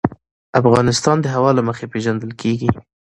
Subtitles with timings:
[0.61, 2.69] افغانستان د هوا له مخې پېژندل کېږي.